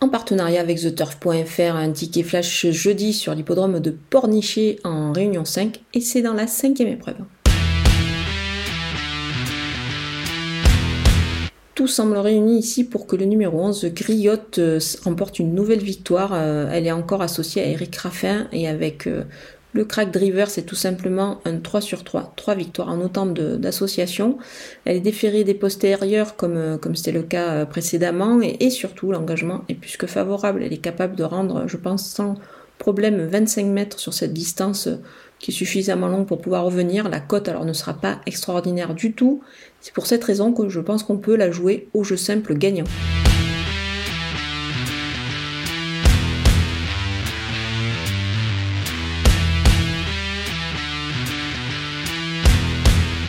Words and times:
en 0.00 0.08
partenariat 0.08 0.60
avec 0.60 0.80
TheTurf.fr, 0.80 1.76
un 1.76 1.90
ticket 1.92 2.22
flash 2.22 2.66
jeudi 2.70 3.12
sur 3.12 3.34
l'hippodrome 3.34 3.80
de 3.80 3.90
Pornichet 3.90 4.78
en 4.82 5.12
Réunion 5.12 5.44
5 5.44 5.80
et 5.92 6.00
c'est 6.00 6.22
dans 6.22 6.32
la 6.32 6.46
cinquième 6.46 6.88
épreuve. 6.88 7.16
Tout 11.74 11.86
semble 11.86 12.18
réuni 12.18 12.58
ici 12.58 12.84
pour 12.84 13.06
que 13.06 13.16
le 13.16 13.24
numéro 13.24 13.58
11, 13.58 13.86
Griotte, 13.94 14.58
euh, 14.58 14.78
remporte 15.04 15.38
une 15.38 15.54
nouvelle 15.54 15.82
victoire. 15.82 16.32
Euh, 16.34 16.68
elle 16.70 16.86
est 16.86 16.92
encore 16.92 17.22
associée 17.22 17.62
à 17.62 17.66
Eric 17.66 17.96
Raffin 17.96 18.48
et 18.52 18.68
avec 18.68 19.06
euh, 19.06 19.24
le 19.72 19.84
crack 19.84 20.10
driver, 20.10 20.50
c'est 20.50 20.62
tout 20.62 20.74
simplement 20.74 21.40
un 21.44 21.58
3 21.58 21.80
sur 21.80 22.04
3, 22.04 22.32
3 22.36 22.54
victoires 22.54 22.88
en 22.88 23.00
autant 23.00 23.26
d'associations. 23.26 24.38
Elle 24.84 24.96
est 24.96 25.00
déférée 25.00 25.44
des 25.44 25.54
postérieurs 25.54 26.36
comme 26.36 26.78
comme 26.80 26.96
c'était 26.96 27.12
le 27.12 27.22
cas 27.22 27.66
précédemment 27.66 28.42
et, 28.42 28.56
et 28.60 28.70
surtout 28.70 29.12
l'engagement 29.12 29.64
est 29.68 29.74
plus 29.74 29.96
que 29.96 30.06
favorable. 30.06 30.62
Elle 30.62 30.72
est 30.72 30.78
capable 30.78 31.14
de 31.14 31.24
rendre, 31.24 31.68
je 31.68 31.76
pense, 31.76 32.08
sans 32.08 32.36
problème 32.78 33.26
25 33.26 33.66
mètres 33.66 34.00
sur 34.00 34.14
cette 34.14 34.32
distance 34.32 34.88
qui 35.38 35.50
est 35.50 35.54
suffisamment 35.54 36.08
longue 36.08 36.26
pour 36.26 36.40
pouvoir 36.40 36.64
revenir. 36.64 37.08
La 37.08 37.20
cote 37.20 37.48
alors 37.48 37.64
ne 37.64 37.72
sera 37.72 37.94
pas 37.94 38.20
extraordinaire 38.26 38.94
du 38.94 39.12
tout. 39.12 39.40
C'est 39.80 39.94
pour 39.94 40.06
cette 40.06 40.24
raison 40.24 40.52
que 40.52 40.68
je 40.68 40.80
pense 40.80 41.02
qu'on 41.02 41.18
peut 41.18 41.36
la 41.36 41.50
jouer 41.50 41.88
au 41.94 42.04
jeu 42.04 42.16
simple 42.16 42.54
gagnant. 42.54 42.84